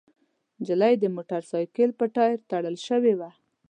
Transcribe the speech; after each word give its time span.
نجلۍ 0.59 0.93
د 0.99 1.03
موټرسايکل 1.15 1.89
په 1.99 2.05
ټاير 2.15 2.37
تړل 2.49 2.75
شوې 2.87 3.13
وه. 3.19 3.29